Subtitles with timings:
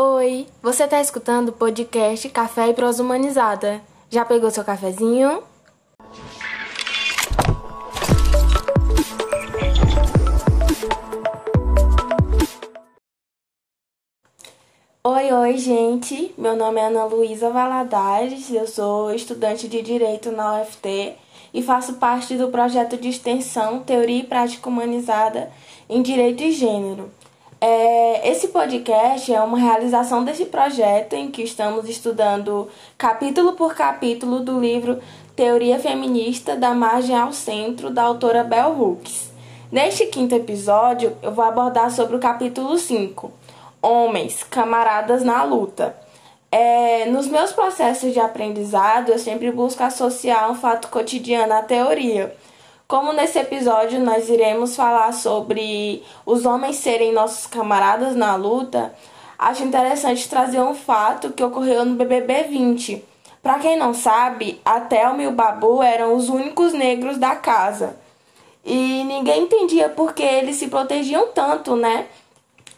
[0.00, 3.80] Oi, você está escutando o podcast Café e Prosa Humanizada.
[4.08, 5.42] Já pegou seu cafezinho?
[15.02, 16.32] Oi, oi, gente.
[16.38, 21.16] Meu nome é Ana Luísa Valadares, eu sou estudante de Direito na UFT
[21.52, 25.50] e faço parte do projeto de extensão Teoria e Prática Humanizada
[25.88, 27.10] em Direito e Gênero.
[27.60, 34.38] É, esse podcast é uma realização desse projeto em que estamos estudando capítulo por capítulo
[34.38, 35.00] do livro
[35.34, 39.32] Teoria Feminista da Margem ao Centro, da autora Bell Hooks.
[39.72, 43.32] Neste quinto episódio, eu vou abordar sobre o capítulo 5,
[43.82, 45.96] Homens, Camaradas na Luta.
[46.52, 52.34] É, nos meus processos de aprendizado, eu sempre busco associar um fato cotidiano à teoria.
[52.88, 58.94] Como nesse episódio nós iremos falar sobre os homens serem nossos camaradas na luta,
[59.38, 63.04] acho interessante trazer um fato que ocorreu no BBB 20.
[63.42, 67.94] Para quem não sabe, a Thelma e o Babu eram os únicos negros da casa.
[68.64, 72.06] E ninguém entendia por que eles se protegiam tanto, né?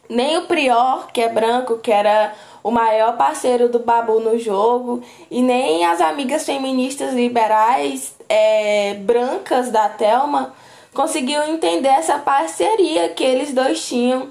[0.08, 5.02] Nem o Prior, que é branco, que era o maior parceiro do Babu no jogo,
[5.30, 10.54] e nem as amigas feministas liberais é, brancas da Thelma
[10.94, 14.28] conseguiu entender essa parceria que eles dois tinham.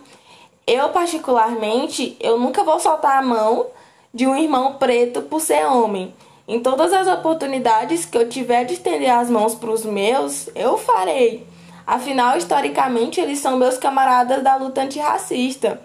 [0.67, 3.67] Eu, particularmente, eu nunca vou soltar a mão
[4.13, 6.14] de um irmão preto por ser homem.
[6.47, 10.77] Em todas as oportunidades que eu tiver de estender as mãos para os meus, eu
[10.77, 11.45] farei.
[11.86, 15.81] Afinal, historicamente, eles são meus camaradas da luta antirracista.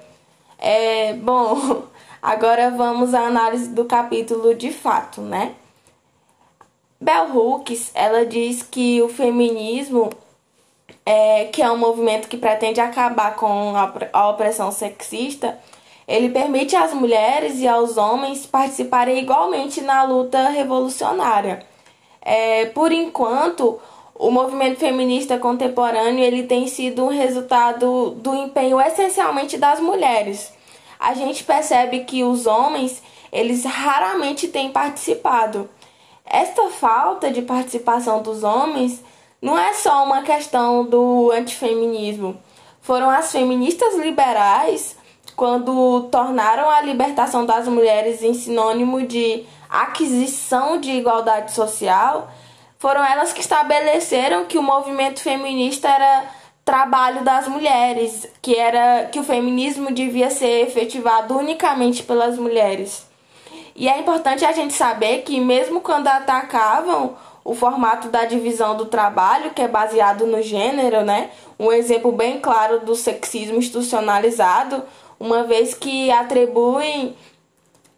[0.58, 1.84] É, bom,
[2.24, 5.52] Agora vamos à análise do capítulo de fato, né?
[6.98, 10.08] Bell Hooks, ela diz que o feminismo
[11.04, 13.74] é, que é um movimento que pretende acabar com
[14.10, 15.58] a opressão sexista,
[16.08, 21.62] ele permite às mulheres e aos homens participarem igualmente na luta revolucionária.
[22.22, 23.78] É, por enquanto,
[24.14, 30.53] o movimento feminista contemporâneo ele tem sido um resultado do empenho essencialmente das mulheres
[31.04, 35.68] a gente percebe que os homens, eles raramente têm participado.
[36.24, 39.02] Esta falta de participação dos homens
[39.40, 42.38] não é só uma questão do antifeminismo.
[42.80, 44.96] Foram as feministas liberais
[45.36, 52.30] quando tornaram a libertação das mulheres em sinônimo de aquisição de igualdade social,
[52.78, 56.24] foram elas que estabeleceram que o movimento feminista era
[56.64, 63.06] trabalho das mulheres, que era que o feminismo devia ser efetivado unicamente pelas mulheres.
[63.76, 68.86] E é importante a gente saber que mesmo quando atacavam o formato da divisão do
[68.86, 71.30] trabalho, que é baseado no gênero, né?
[71.58, 74.82] Um exemplo bem claro do sexismo institucionalizado,
[75.20, 77.14] uma vez que atribuem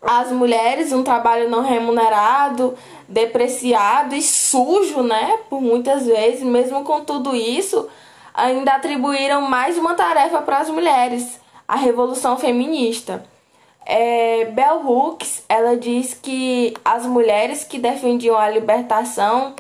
[0.03, 2.75] às mulheres um trabalho não remunerado,
[3.09, 5.39] depreciado e sujo, né?
[5.49, 7.89] Por muitas vezes, mesmo com tudo isso,
[8.37, 13.25] ainda atribuíram mais uma tarefa para as mulheres, a revolução feminista.
[13.87, 19.55] É, Bell Hooks, ela diz que as mulheres que defendiam a libertação,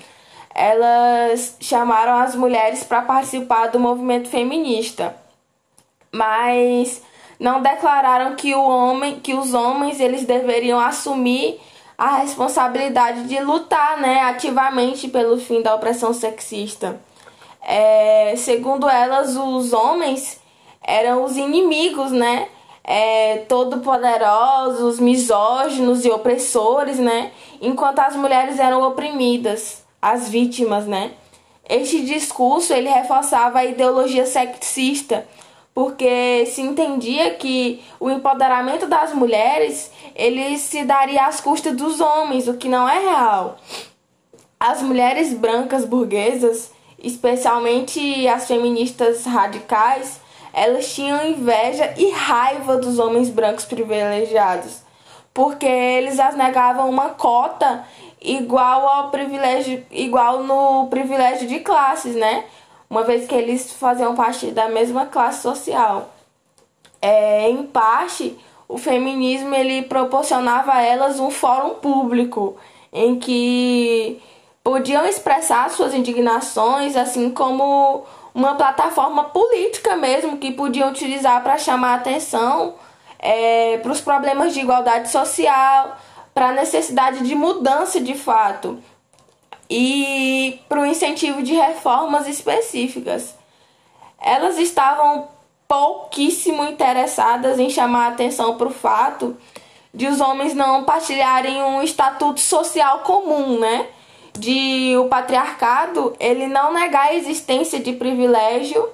[0.54, 5.16] elas chamaram as mulheres para participar do movimento feminista,
[6.12, 7.02] mas
[7.40, 11.58] não declararam que o homem, que os homens eles deveriam assumir
[11.96, 17.00] a responsabilidade de lutar, né, ativamente pelo fim da opressão sexista.
[17.68, 20.40] É, segundo elas, os homens
[20.80, 22.46] eram os inimigos, né?
[22.84, 27.32] É, todo poderosos, misóginos e opressores, né?
[27.60, 31.10] Enquanto as mulheres eram oprimidas, as vítimas, né?
[31.68, 35.26] Este discurso ele reforçava a ideologia sexista,
[35.74, 42.46] porque se entendia que o empoderamento das mulheres ele se daria às custas dos homens,
[42.46, 43.56] o que não é real.
[44.60, 46.75] As mulheres brancas burguesas
[47.06, 50.20] especialmente as feministas radicais,
[50.52, 54.82] elas tinham inveja e raiva dos homens brancos privilegiados,
[55.32, 57.84] porque eles as negavam uma cota
[58.20, 62.44] igual ao privilégio, igual no privilégio de classes, né?
[62.88, 66.10] Uma vez que eles faziam parte da mesma classe social.
[67.00, 68.36] É, em parte,
[68.68, 72.56] o feminismo ele proporcionava a elas um fórum público
[72.92, 74.20] em que
[74.66, 78.04] podiam expressar suas indignações, assim como
[78.34, 82.74] uma plataforma política mesmo que podiam utilizar para chamar atenção
[83.16, 85.96] é, para os problemas de igualdade social,
[86.34, 88.82] para a necessidade de mudança de fato
[89.70, 93.36] e para o incentivo de reformas específicas.
[94.20, 95.28] Elas estavam
[95.68, 99.36] pouquíssimo interessadas em chamar atenção para o fato
[99.94, 103.90] de os homens não partilharem um estatuto social comum, né?
[104.38, 108.88] De o patriarcado ele não negar a existência de privilégio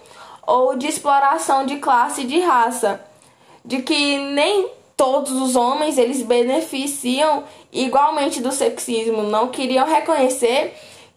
[0.47, 3.01] ou de exploração de classe e de raça,
[3.65, 10.75] de que nem todos os homens eles beneficiam igualmente do sexismo, não queriam reconhecer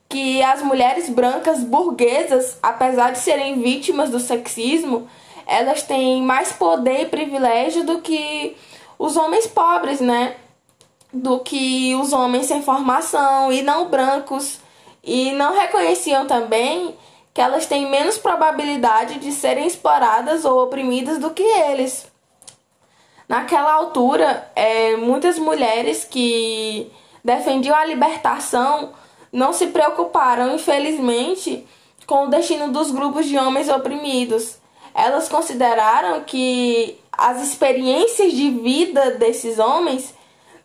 [0.08, 5.08] que as mulheres brancas burguesas, apesar de serem vítimas do sexismo,
[5.46, 8.56] elas têm mais poder e privilégio do que
[8.98, 10.36] os homens pobres, né?
[11.16, 14.60] Do que os homens sem formação e não brancos.
[15.04, 16.96] E não reconheciam também
[17.34, 22.08] que elas têm menos probabilidade de serem exploradas ou oprimidas do que eles.
[23.28, 26.90] Naquela altura, é, muitas mulheres que
[27.22, 28.94] defendiam a libertação
[29.34, 31.68] não se preocuparam, infelizmente,
[32.08, 34.58] com o destino dos grupos de homens oprimidos.
[34.94, 40.15] Elas consideraram que as experiências de vida desses homens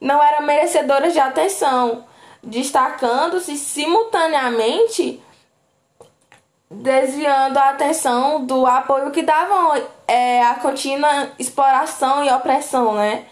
[0.01, 2.05] não eram merecedoras de atenção,
[2.43, 5.23] destacando-se simultaneamente
[6.71, 9.73] desviando a atenção do apoio que davam
[10.07, 13.25] é, à contínua exploração e opressão, né?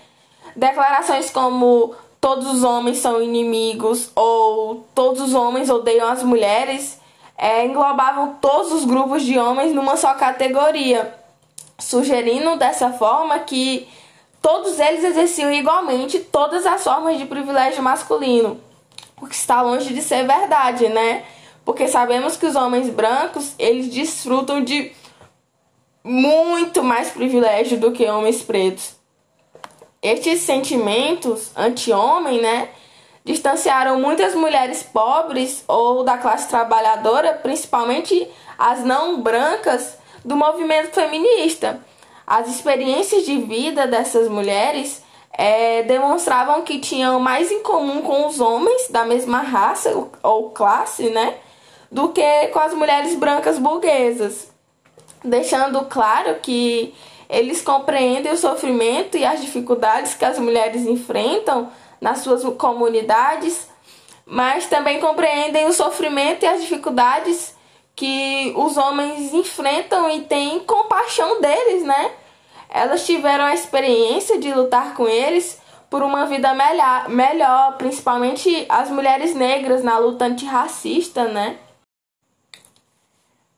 [0.56, 7.00] Declarações como todos os homens são inimigos ou todos os homens odeiam as mulheres
[7.36, 11.14] é, englobavam todos os grupos de homens numa só categoria
[11.78, 13.88] sugerindo dessa forma que
[14.48, 18.58] todos eles exerciam igualmente todas as formas de privilégio masculino,
[19.20, 21.22] o que está longe de ser verdade, né?
[21.66, 24.90] Porque sabemos que os homens brancos, eles desfrutam de
[26.02, 28.94] muito mais privilégio do que homens pretos.
[30.00, 32.70] Estes sentimentos anti-homem, né,
[33.22, 38.26] distanciaram muitas mulheres pobres ou da classe trabalhadora, principalmente
[38.58, 41.86] as não brancas, do movimento feminista.
[42.30, 45.02] As experiências de vida dessas mulheres
[45.32, 49.90] é, demonstravam que tinham mais em comum com os homens da mesma raça
[50.22, 51.36] ou classe, né,
[51.90, 54.52] do que com as mulheres brancas burguesas,
[55.24, 56.94] deixando claro que
[57.30, 63.70] eles compreendem o sofrimento e as dificuldades que as mulheres enfrentam nas suas comunidades,
[64.26, 67.56] mas também compreendem o sofrimento e as dificuldades
[67.98, 72.12] que os homens enfrentam e têm compaixão deles, né?
[72.68, 75.60] Elas tiveram a experiência de lutar com eles
[75.90, 81.58] por uma vida melhor, melhor principalmente as mulheres negras na luta antirracista, né?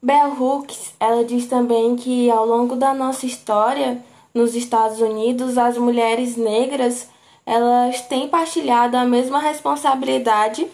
[0.00, 4.02] Bell Hooks, ela diz também que ao longo da nossa história
[4.32, 7.10] nos Estados Unidos, as mulheres negras,
[7.44, 10.66] elas têm partilhado a mesma responsabilidade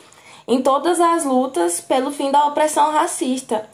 [0.46, 3.69] em todas as lutas pelo fim da opressão racista.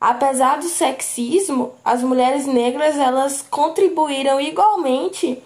[0.00, 5.42] Apesar do sexismo, as mulheres negras elas contribuíram igualmente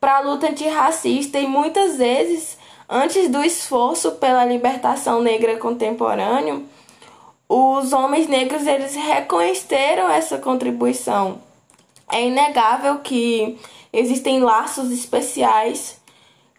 [0.00, 2.56] para a luta antirracista e muitas vezes,
[2.88, 6.62] antes do esforço pela libertação negra contemporânea,
[7.48, 11.40] os homens negros eles reconheceram essa contribuição.
[12.10, 13.58] É inegável que
[13.92, 15.97] existem laços especiais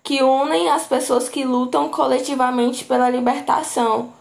[0.03, 4.13] que unem as pessoas que lutam coletivamente pela libertação.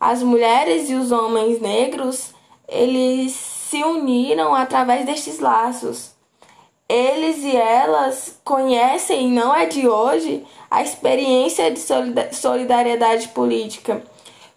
[0.00, 2.34] As mulheres e os homens negros,
[2.68, 6.10] eles se uniram através destes laços.
[6.88, 11.80] Eles e elas conhecem, não é de hoje, a experiência de
[12.32, 14.02] solidariedade política.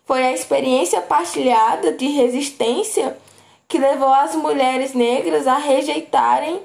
[0.05, 3.17] Foi a experiência partilhada de resistência
[3.67, 6.59] que levou as mulheres negras a rejeitarem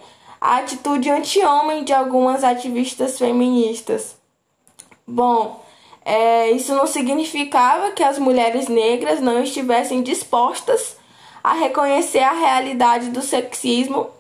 [0.45, 4.15] a atitude anti-homem de algumas ativistas feministas.
[5.07, 5.65] Bom,
[6.05, 10.99] é, isso não significava que as mulheres negras não estivessem dispostas
[11.43, 14.11] a reconhecer a realidade do sexismo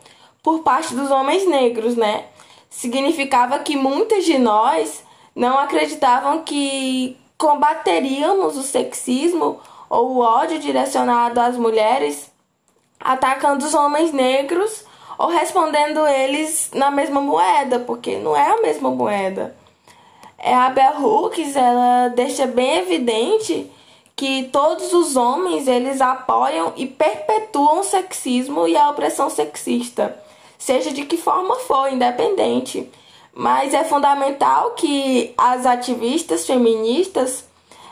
[0.42, 2.24] por parte dos homens negros, né?
[2.70, 5.04] Significava que muitas de nós
[5.36, 12.32] não acreditavam que combateríamos o sexismo ou o ódio direcionado às mulheres
[12.98, 14.86] atacando os homens negros
[15.18, 19.56] ou respondendo eles na mesma moeda, porque não é a mesma moeda.
[20.38, 23.70] É a Bell Hooks, ela deixa bem evidente
[24.16, 30.16] que todos os homens eles apoiam e perpetuam o sexismo e a opressão sexista,
[30.58, 32.88] seja de que forma for, independente.
[33.32, 37.44] Mas é fundamental que as ativistas feministas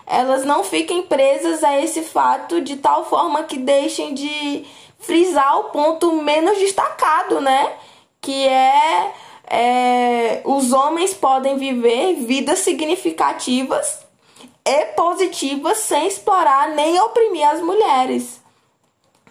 [0.06, 4.64] elas não fiquem presas a esse fato de tal forma que deixem de
[5.02, 7.72] frisar o ponto menos destacado, né?
[8.20, 9.12] Que é,
[9.46, 14.00] é os homens podem viver vidas significativas
[14.64, 18.40] e positivas sem explorar nem oprimir as mulheres.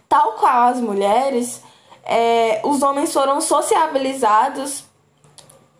[0.07, 1.61] Tal qual as mulheres,
[2.03, 4.83] é, os homens foram sociabilizados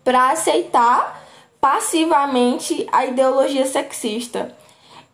[0.02, 1.22] para aceitar
[1.60, 4.56] passivamente a ideologia sexista.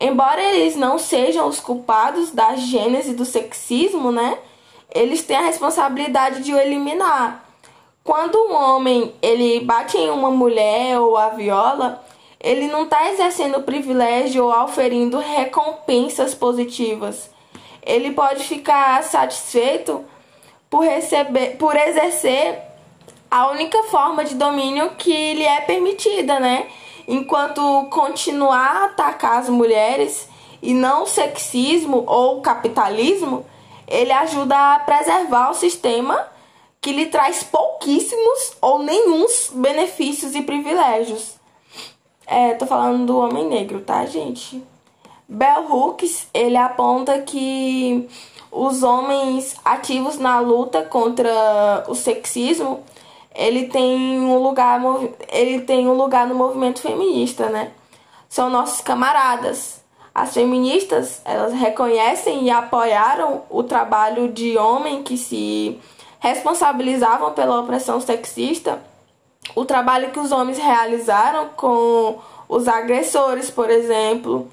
[0.00, 4.38] Embora eles não sejam os culpados da gênese do sexismo, né?
[4.94, 7.44] Eles têm a responsabilidade de o eliminar.
[8.02, 12.02] Quando um homem ele bate em uma mulher ou a viola,
[12.40, 17.30] ele não está exercendo privilégio ou auferindo recompensas positivas.
[17.82, 20.04] Ele pode ficar satisfeito
[20.70, 22.58] por receber, por exercer
[23.30, 26.66] a única forma de domínio que lhe é permitida, né?
[27.06, 30.28] Enquanto continuar a atacar as mulheres
[30.62, 33.44] e não o sexismo ou o capitalismo,
[33.88, 36.26] ele ajuda a preservar o sistema
[36.80, 41.34] que lhe traz pouquíssimos ou nenhums benefícios e privilégios.
[42.26, 44.62] É, tô falando do homem negro, tá, gente?
[45.26, 48.08] Bell Hooks, ele aponta que
[48.52, 52.84] os homens ativos na luta contra o sexismo
[53.34, 54.80] ele tem um lugar
[55.28, 57.70] ele tem um lugar no movimento feminista, né?
[58.28, 59.77] São nossos camaradas.
[60.20, 65.80] As feministas, elas reconhecem e apoiaram o trabalho de homens que se
[66.18, 68.82] responsabilizavam pela opressão sexista,
[69.54, 74.50] o trabalho que os homens realizaram com os agressores, por exemplo,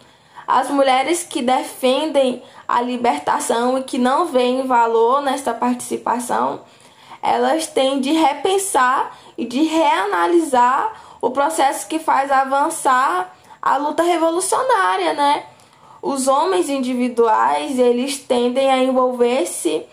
[0.48, 6.60] as mulheres que defendem a libertação e que não veem valor nesta participação
[7.24, 15.14] elas têm de repensar e de reanalisar o processo que faz avançar a luta revolucionária,
[15.14, 15.44] né?
[16.06, 19.84] Os homens individuais, eles tendem a envolver-se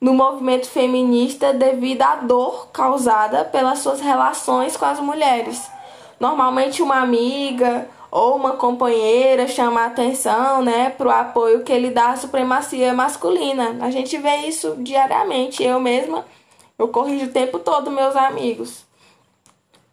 [0.00, 5.70] no movimento feminista devido à dor causada pelas suas relações com as mulheres.
[6.18, 11.90] Normalmente uma amiga ou uma companheira chama a atenção, né, para o apoio que ele
[11.90, 13.76] dá à supremacia masculina.
[13.82, 15.62] A gente vê isso diariamente.
[15.62, 16.24] Eu mesma
[16.78, 18.86] eu corrijo o tempo todo meus amigos.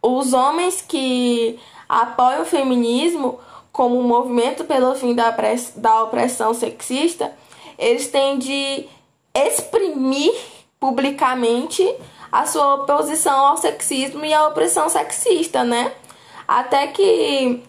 [0.02, 1.60] Os homens que
[1.90, 3.38] apoiam o feminismo
[3.78, 5.32] como um movimento pelo fim da,
[5.76, 7.32] da opressão sexista,
[7.78, 8.88] eles têm de
[9.36, 10.34] exprimir
[10.80, 11.88] publicamente
[12.32, 15.94] a sua oposição ao sexismo e à opressão sexista, né?
[16.48, 17.62] Até que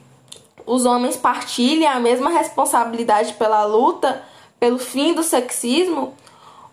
[0.65, 4.25] os homens partilhem a mesma responsabilidade pela luta
[4.59, 6.15] pelo fim do sexismo,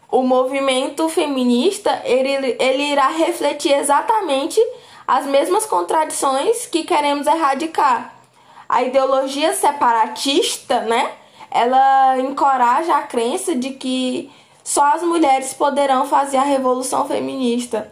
[0.09, 4.61] o movimento feminista ele, ele irá refletir exatamente
[5.05, 8.14] as mesmas contradições que queremos erradicar.
[8.67, 11.11] A ideologia separatista, né?
[11.51, 14.31] Ela encoraja a crença de que
[14.63, 17.91] só as mulheres poderão fazer a revolução feminista.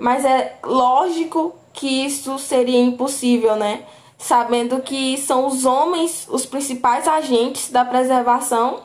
[0.00, 3.84] Mas é lógico que isso seria impossível, né?
[4.18, 8.80] Sabendo que são os homens os principais agentes da preservação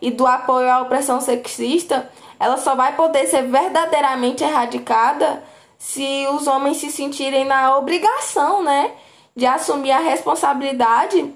[0.00, 5.42] e do apoio à opressão sexista, ela só vai poder ser verdadeiramente erradicada
[5.78, 8.92] se os homens se sentirem na obrigação, né,
[9.38, 11.32] de assumir a responsabilidade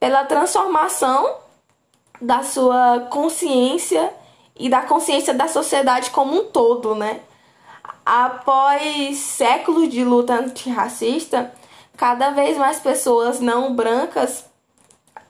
[0.00, 1.36] pela transformação
[2.20, 4.12] da sua consciência
[4.58, 7.20] e da consciência da sociedade como um todo, né?
[8.04, 11.52] Após séculos de luta antirracista,
[11.96, 14.46] cada vez mais pessoas não brancas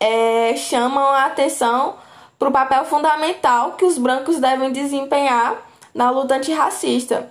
[0.01, 1.97] é, chamam a atenção
[2.39, 5.59] para o papel fundamental que os brancos devem desempenhar
[5.95, 7.31] na luta antirracista.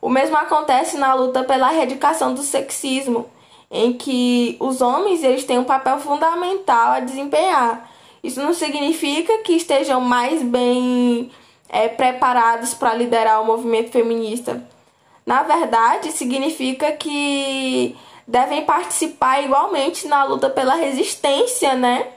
[0.00, 3.30] O mesmo acontece na luta pela erradicação do sexismo,
[3.72, 7.90] em que os homens eles têm um papel fundamental a desempenhar.
[8.22, 11.30] Isso não significa que estejam mais bem
[11.70, 14.62] é, preparados para liderar o movimento feminista.
[15.24, 17.96] Na verdade, significa que
[18.28, 22.08] devem participar igualmente na luta pela resistência, né?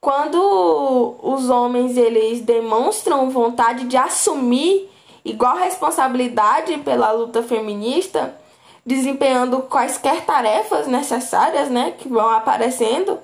[0.00, 4.88] Quando os homens eles demonstram vontade de assumir
[5.24, 8.38] igual responsabilidade pela luta feminista,
[8.84, 13.18] desempenhando quaisquer tarefas necessárias, né, que vão aparecendo,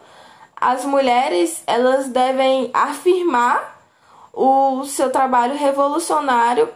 [0.56, 3.78] as mulheres elas devem afirmar
[4.32, 6.68] o seu trabalho revolucionário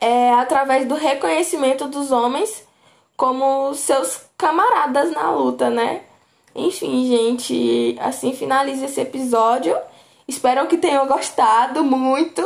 [0.00, 2.66] é, através do reconhecimento dos homens
[3.16, 6.02] como seus camaradas na luta, né?
[6.54, 9.76] Enfim, gente, assim finaliza esse episódio.
[10.26, 12.42] Espero que tenham gostado muito.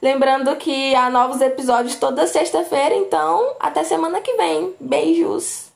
[0.00, 4.74] Lembrando que há novos episódios toda sexta-feira, então até semana que vem.
[4.78, 5.67] Beijos!